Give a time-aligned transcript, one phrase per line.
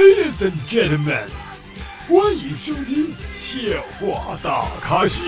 [0.00, 1.28] Ladies and gentlemen，
[2.08, 5.22] 欢迎收听笑话大咖秀。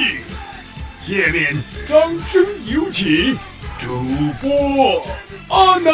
[0.98, 3.36] 下面掌声有请
[3.78, 4.02] 主
[4.40, 5.06] 播
[5.50, 5.92] 阿南。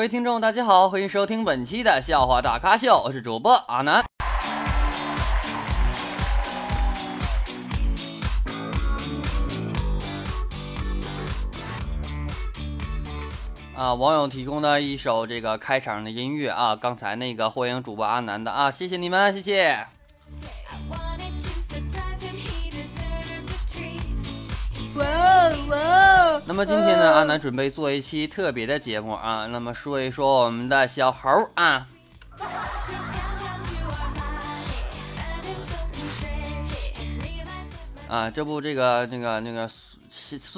[0.00, 4.02] 各位听众，大家好，欢迎收听本期的笑话大咖秀，我是主播阿南。
[13.76, 19.86] 啊，网友提供的一首这个开场的音乐啊，刚才那个欢迎主播阿南的啊，谢谢你们，谢谢。
[24.96, 25.29] 哇
[26.46, 31.86] 那么今天呢，阿南准备做一期特别的节目啊，那么说一说我们的小猴啊。
[38.08, 39.70] 啊，这部这个那个那个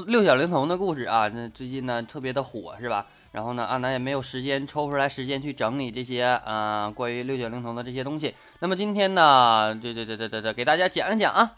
[0.06, 3.04] 六小龄童的故事啊，那最近呢特别的火是吧？
[3.32, 8.34] 然后呢，阿南也没有时间抽出来时间去整理这些啊关于六小龄童的这些东西。
[8.60, 11.50] 那么今天呢，对对对对对对，给大家讲一讲啊。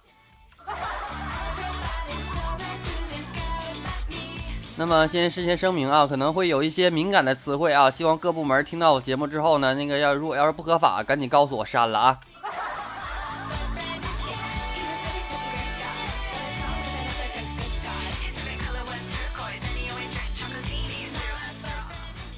[4.77, 12.19] 那么先事先声明啊，可能会有一些敏感的词汇啊，希望各部门听到我节目之后呢，那个要如果要是不合法，赶紧告诉我删了啊。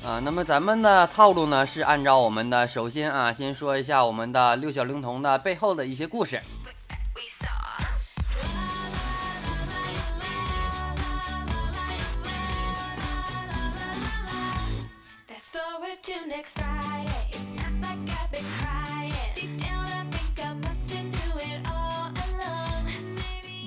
[0.04, 6.40] 啊，那么咱们的套路呢是按照我们的，首先啊，先说一下我们的六小龄童的背后的一些故事。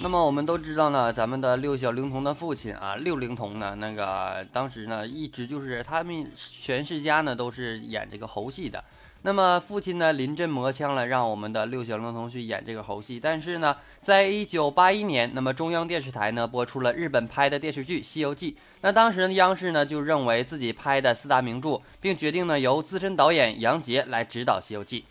[0.01, 8.81] 那么我们都知道呢，咱们的六小龄童的父亲啊，六龄童呢，那个当时呢，一直就是他们全世家呢都是演这个猴戏的。
[9.23, 13.19] 那么父亲呢临阵磨枪了，让我们的六小龄童去演这个猴戏。
[13.19, 18.53] 但是呢，在一九八一年，那么中央电视台呢播出了日本拍的电视剧《西游记》。
[18.79, 25.01] 那当时呢，央视呢就认为自己拍的四大名著，并决定呢由资深导演杨洁来指导《西游记》。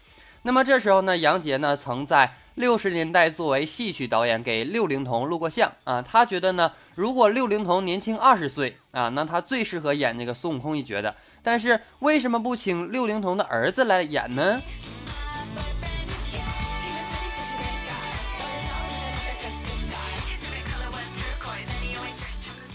[0.45, 11.15] 那么这时候呢，杨洁呢曾在六十年代作为戏曲导演给六龄童录过像啊，他觉得呢，如果六龄童年轻二十岁啊，那他最适合演那个孙悟空一角的。
[11.41, 14.61] 但是为什么不请六龄童的儿子来演呢？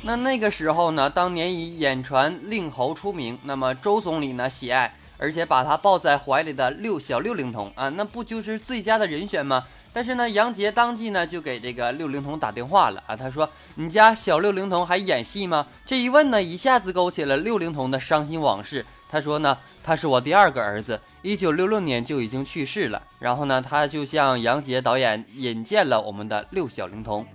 [0.03, 4.95] 那那个时候呢，当年以演传令猴出名，那么周总理呢喜爱。
[5.23, 9.63] 而且把他抱在怀里的六小六龄童啊，那不就是最佳的人选吗？
[9.93, 18.85] 但是呢，杨洁当即呢就给这个六龄童打电话了啊，他说：“你家小六龄童还演戏吗？”这一问呢，一下子勾起了六龄童的伤心往事。
[19.09, 23.01] 他说呢，他是我第二个儿子，一九六六年就已经去世了。
[23.19, 27.25] 然后呢，他就向杨洁导演引荐了我们的六小龄童。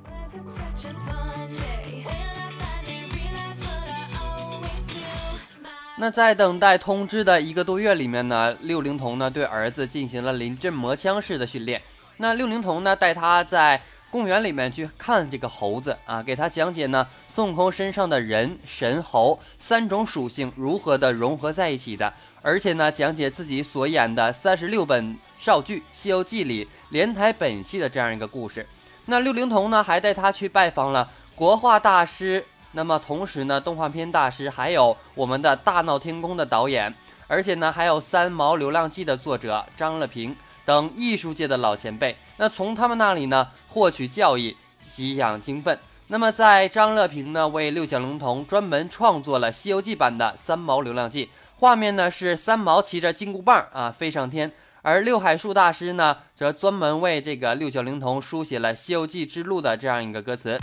[6.00, 11.82] 那在等待通知的一个多月里面呢，六龄童呢对儿子进行了临阵磨枪式的训练。
[12.18, 28.64] 那六龄童呢带他在公园里面去看这个猴子啊，给他讲解呢孙悟空身上的人神猴三种属性如何的融合在一起的，而且呢讲解自己所演的三十六本少剧《西游记》里连台本戏的这样一个故事。
[29.06, 32.44] 那六龄童呢还带他去拜访了国画大师。
[32.72, 36.94] 那么同时呢，动画片大师还有我们的大闹天宫的导演，
[37.26, 42.14] 而且呢还有三毛流浪记的作者张乐平等艺术界的老前辈。
[42.36, 45.78] 那从他们那里呢获取教益，吸养精奋。
[46.08, 60.58] 那么在张乐平呢为六小龄童专门创作了《西游记》版的三毛流浪记，画面呢是三毛骑着金箍棒啊飞上天，而六海树大师呢则专门为这个六小龄童书写了《西游记之路》的这样一个歌词。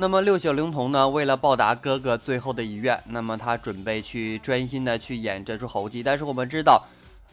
[0.00, 6.02] 那么六小龄童呢，为了报答哥哥最后的遗愿，那么他准备去专心的去演这出猴戏。
[6.02, 6.82] 但是我们知道，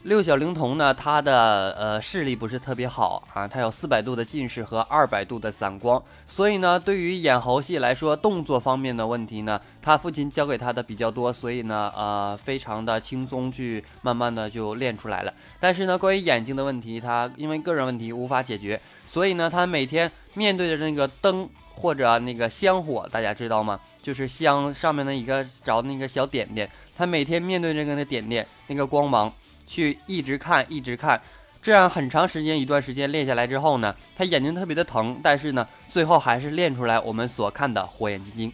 [0.04, 15.34] 六小龄童呢，他的呃视力不是特别好啊，他有四百度的近视和二百度的散光，所以呢，对于演猴戏来说，动作方面的问题呢，他父亲教给他的比较多，所以呢，呃，非常的轻松去慢慢的就练出来了。
[15.58, 18.78] 但是呢，关于眼睛的问题，他因为个人问题无法解决，
[19.08, 23.80] 所以呢，他每天面对着那个灯或者那个香火，大家知道吗？
[24.04, 29.34] 就是香上面的一个着那个小点点，他每天面对着那个那点点那个光芒。
[29.70, 31.22] 去一直看，一直看，
[31.62, 38.54] 这样很长时间一段时间练下来之后呢，他眼睛特别的疼，但是呢，最后还是练出来我们所看的火眼金睛。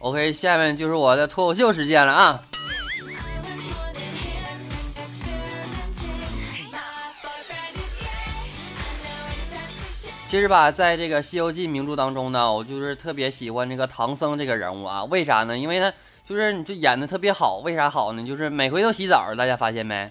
[0.00, 2.42] OK，下面就是我的脱口秀时间了啊！
[10.26, 15.04] 其实吧，在这个《西游记》名著当中呢，我就是特别喜欢这个唐僧这个人物啊。
[15.04, 15.58] 为啥呢？
[15.58, 15.92] 因为他
[16.26, 17.58] 就是你就演的特别好。
[17.58, 18.24] 为啥好呢？
[18.24, 20.10] 就是每回都洗澡，大家发现没？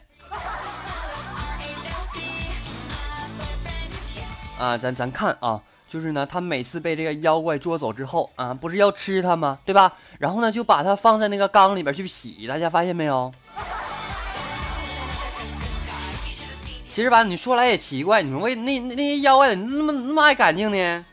[4.60, 5.60] 啊，咱咱看啊。
[5.90, 9.58] 就是呢，他每次被这个妖怪捉走之后啊，不是要吃他吗？
[9.66, 9.92] 对吧？
[10.20, 12.46] 然后呢，就把它放在那个缸里边去洗。
[12.48, 13.34] 大家发现没有？
[16.88, 21.06] 其实吧，你说来也奇怪，你说为那那些妖怪怎么那么那么爱干净呢？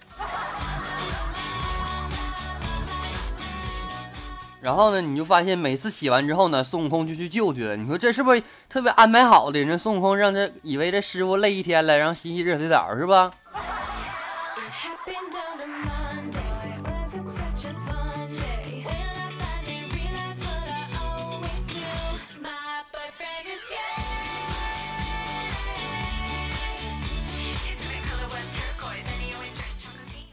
[4.61, 7.77] 然后呢，你就发现每次洗完之后呢，孙悟空就去救去了。
[7.77, 9.59] 你说这是不是特别安排好的？
[9.59, 13.31] 人孙悟空让这以为这师傅累一天了，然后洗洗热水澡是吧？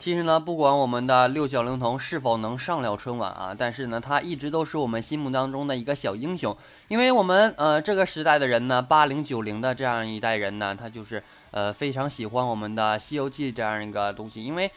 [0.03, 6.53] 其实呢，不管我们的六小龄童是否能上了春晚啊，但是呢，他一直都是我们心目当中的一个小英雄。
[6.89, 14.69] 因为我们呃这个时代的人呢，八零九零的这样一代人呢，他就是呃非常喜欢我们的《西游记》这样一个东西，因为。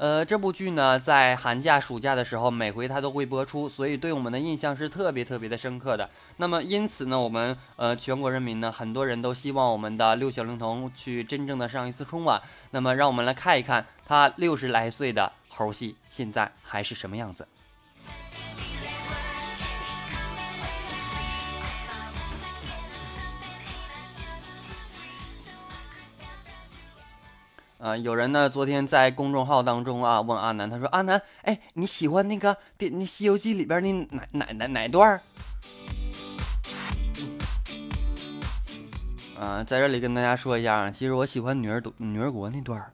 [0.00, 6.08] 呃，这部剧呢，在寒假、暑假的时候，每回它都会播出，所以对我们的印象是特别特别的深刻的。
[6.38, 12.40] 那么，因此呢，我们呃全国人民呢，很多人都希望我们的六小龄童去真正的上一次春晚。
[12.70, 17.46] 那么，让我们来看一看他六十来岁的猴戏现在还是什么样子。
[27.80, 35.18] 啊，有人呢，昨天在公众号当中啊，问阿南，他说：“阿南，哎，你喜欢那个电那《西游记》里边那哪哪哪哪段？”
[39.40, 42.84] 啊，在这里跟大家说一下，其实我喜欢女儿女儿国那段。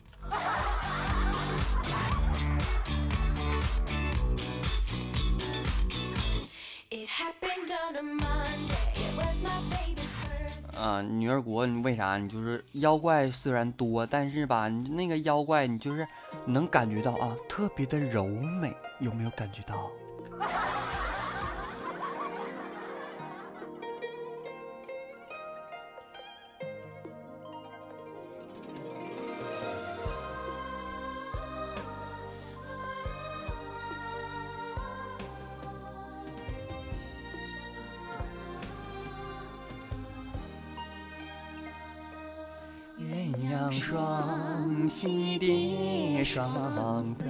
[10.86, 12.16] 啊，女儿国，你为啥？
[12.16, 16.06] 你就是妖怪虽然多，但是吧，那个妖怪，你就是
[16.44, 19.90] 能感觉到啊，特别的柔美，有没有感觉到？
[43.70, 47.24] 双喜蝶双飞，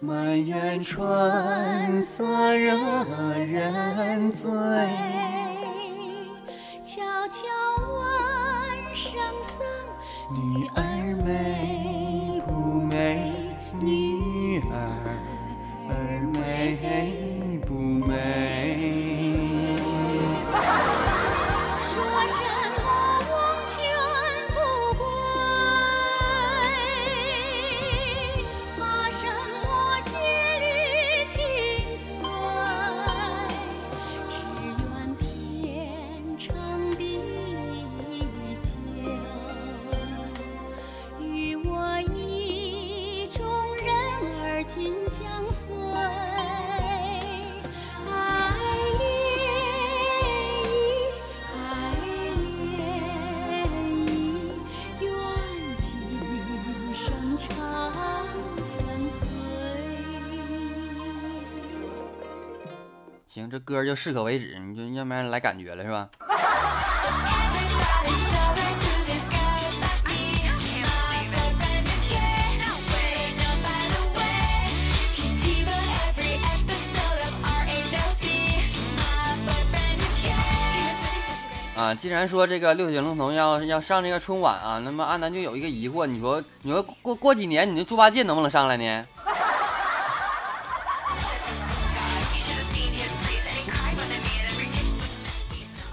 [0.00, 2.24] 满园春色
[2.56, 2.74] 惹
[3.38, 4.50] 人醉。
[6.84, 7.42] 悄悄
[7.88, 9.64] 问圣僧，
[10.30, 11.73] 女儿美
[63.34, 66.08] 行，这歌就适可为止，你就要不然来感觉了是吧？
[81.76, 89.04] 啊，既然说这个六小龄童要要上这个春晚啊，那么阿南就有一个疑惑，你说你说过过几年，你那猪八戒能不能上来呢？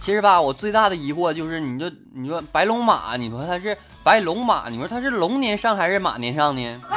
[0.01, 6.81] 其实吧，我最大的疑惑就是，你就你说白龙马，你说它是白龙马，你说它是龙年上还是马年上呢？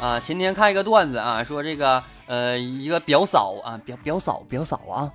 [0.00, 5.12] 啊，前天看一个段子啊，说这个呃一个表嫂啊，表表嫂表嫂啊，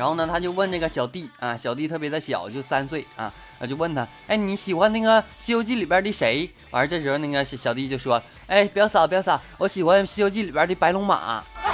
[0.00, 6.50] 然后呢，他就问这个小弟啊，小弟特别的小，就三岁啊，啊就问他，哎，你喜欢那个《西游记》里边的谁？
[6.70, 11.44] 完了这时候那个小小弟就说，哎，表嫂表嫂，我喜欢《西游记》里边的白龙马。
[11.66, 11.68] You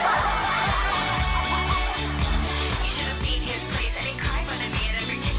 [2.90, 5.38] should have seen his face and he cried when they made every chick.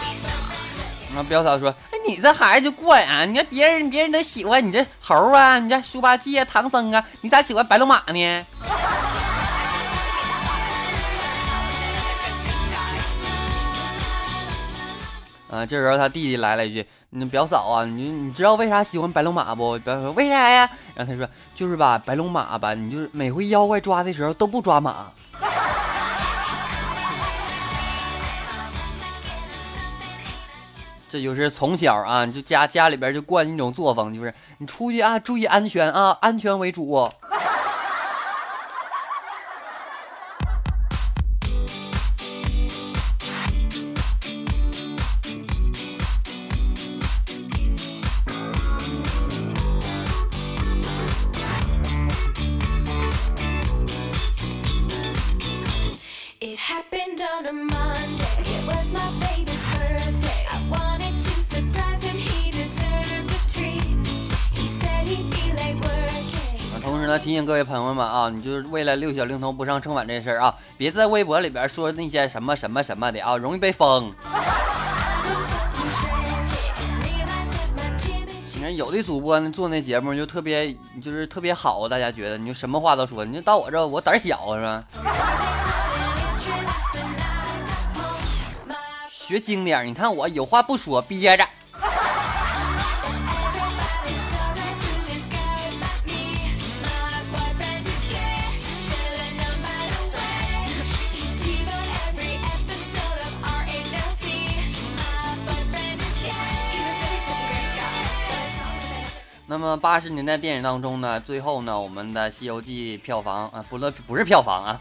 [0.00, 1.14] Be so close.
[1.14, 8.46] 然后表嫂说，哎，你这孩子就怪啊，你看别人别人都喜欢你这猴啊，你这猪八戒啊、唐僧啊，你咋喜欢白龙马呢？
[15.56, 25.06] 啊，这时候他弟弟来了一句：“你表嫂啊，你你知道为啥喜欢白龙马不？”表嫂说：“为啥呀？”然后他说：“就是吧，白龙马吧，你就是每回妖怪抓的时候都不抓马。
[31.08, 37.10] ”这就是从小啊，就家家里边就惯一种作风，就是你出去啊，注意安全啊，安全为主。
[67.18, 74.12] 提醒各位朋友们啊，你就是为了六小龄童不上春晚这事儿啊，别在微博里边说那些什么什么什么的啊，容易被封。
[78.54, 84.84] 你看有的主播呢做那节目就特别就是特别好，大家觉得你就什么话都说，你就到我这我胆小是吧？
[89.10, 91.44] 学精点，你看我有话不说憋着。
[109.76, 114.80] 八十年代电影当中呢，最后呢，我们的《西游记》票房啊，不乐不是票房啊，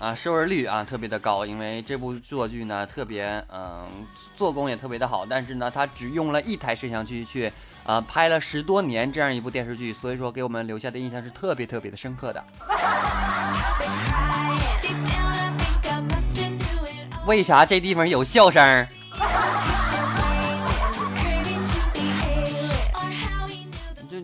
[0.00, 3.86] 啊，收视率啊特别的高，因为这部作剧呢特别嗯、
[4.36, 7.52] 做工也特别的好，但是呢，它只用了一台摄像机去
[7.84, 12.44] 啊、拍了十多年这样一部电视剧，所以说给我们留下的印象是特别特别的深刻的。
[17.26, 18.86] 为啥这地方有笑声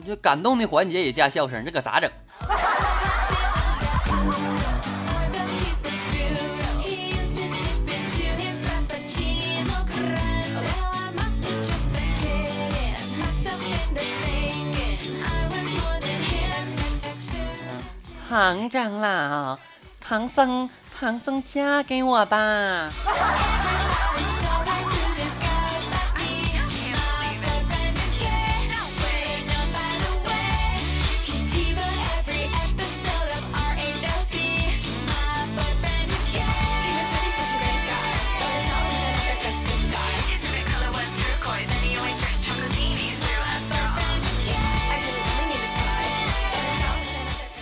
[0.06, 2.10] 这感动的环节也加笑声，这可咋整？
[18.28, 19.58] 唐长老，
[20.00, 20.68] 唐僧，
[20.98, 22.90] 唐僧嫁给我吧！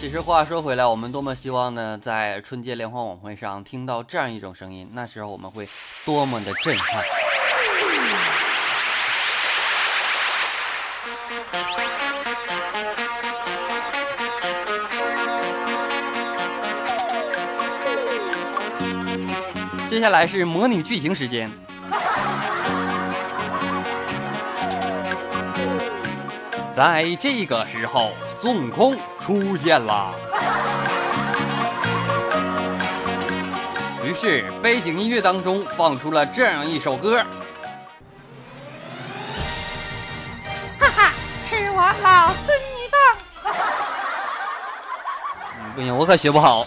[0.02, 5.68] 其实话说回来，我们多么希望呢，在春节联欢晚会上听到这样一种声音，那时候我们会
[6.04, 7.04] 多么的震撼。
[19.88, 21.49] 接下来是模拟剧情时间。
[26.75, 30.14] 在这个时候，孙悟空出现了。
[34.04, 37.24] 于是，背景音乐当中放出了这样一首歌。
[40.78, 41.12] 哈哈，
[41.44, 43.54] 吃我老孙一棒！
[45.58, 46.66] 嗯不行，我可学不好。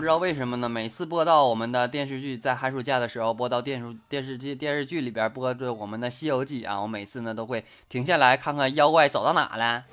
[0.00, 0.66] 不知道为什么呢？
[0.66, 9.84] 每次播到我们的电视剧，在寒暑假的时候播到电视电视剧电视剧里边播着我们的《西游记》啊，我每次呢都会停下来看看妖怪走到哪了。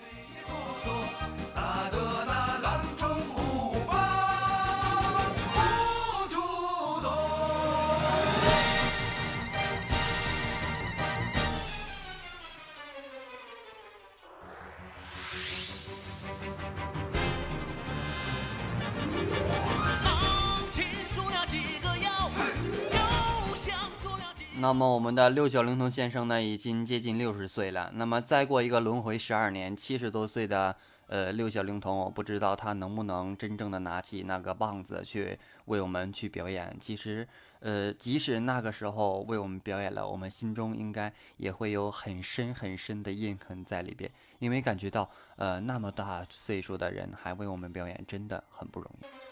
[24.60, 27.92] 那么我们的六小龄童先生呢，已经接近六十岁了。
[27.94, 36.76] 那么再过一个轮回十二年，七十多岁的呃六小龄童，我不知道他能不能真正的拿起那个棒子去为我们去表演。
[36.82, 37.28] 其实，
[37.60, 44.10] 呃，即使那个时候为我们表演了，我们心中应该也会有很深很深的印痕在里边，
[44.40, 49.27] 因为感觉到呃那么大岁数的人还为我们表演，真的很不容易。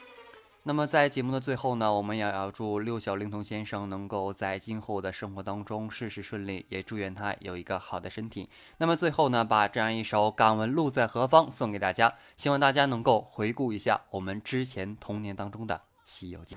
[0.67, 8.49] 那么在节目的最后呢，我们也要祝六小龄童先生能够在今后的生活当中事事顺利，也祝愿他有一个好的身体。
[8.79, 16.55] 那么最后呢，把这样一首《敢问路在何方》送给大家，希望大家能够回顾一下我们之前童年当中的《西游记》。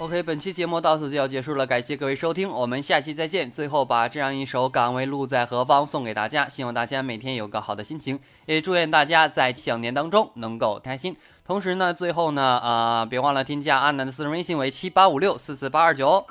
[0.00, 3.50] OK，本期节目到此就要结束了，感谢各位收听，我们下期再见。
[3.50, 11.16] 最后把这样一首《岗位路在何方》送给大家，希望大家每天有个好的心情，也祝愿大家在小年当中能够开心。
[11.44, 16.24] 同时呢，最后呢，啊、别忘了添加阿南的私人微信为七八五六四四八二九。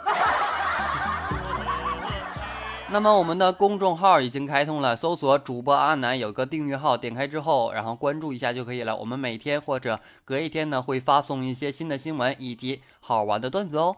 [2.89, 8.95] 那么我们的公众号已经开通了，搜索主播阿南有个订阅号，点开之后，然后关注一下就可以了。
[8.95, 13.97] 我们每天或者隔一天呢会发送一些新的新闻以及好玩的段子哦。